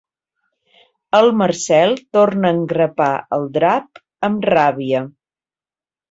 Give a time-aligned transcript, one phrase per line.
[1.17, 5.03] El Marcel torna a engrapar el drap amb ràbia.